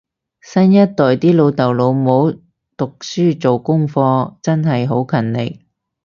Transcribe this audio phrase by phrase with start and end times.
[0.41, 2.31] 新一代啲老豆老母
[2.75, 5.61] 讀書做功課真係好勤力